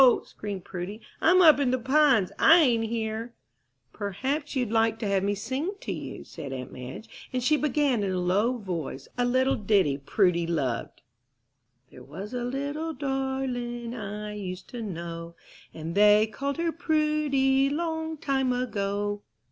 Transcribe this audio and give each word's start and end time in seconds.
screamed 0.25 0.65
Prudy, 0.65 0.99
"I'm 1.21 1.43
up 1.43 1.59
in 1.59 1.69
the 1.69 1.77
Pines, 1.77 2.31
I 2.39 2.59
ain't 2.59 2.85
here." 2.85 3.35
"Perhaps 3.93 4.55
you'd 4.55 4.71
like 4.71 4.97
to 4.97 5.07
have 5.07 5.23
me 5.23 5.35
sing 5.35 5.75
to 5.81 5.91
you," 5.91 6.23
said 6.23 6.51
aunt 6.51 6.71
Madge; 6.73 7.07
and 7.31 7.43
she 7.43 7.55
began, 7.55 8.01
in 8.01 8.11
a 8.11 8.19
low 8.19 8.57
voice, 8.57 9.07
a 9.15 9.23
little 9.25 9.53
ditty 9.55 9.99
Prudy 9.99 10.47
loved: 10.47 11.03
"There 11.91 12.01
was 12.01 12.33
a 12.33 12.43
little 12.43 12.93
darling 12.95 13.93
I 13.93 14.33
used 14.33 14.67
to 14.69 14.81
know, 14.81 15.35
And 15.71 15.93
they 15.93 16.25
called 16.25 16.57
her 16.57 16.71
Prudy, 16.71 17.69
Long 17.69 18.17
time 18.17 18.51
ago." 18.53 19.21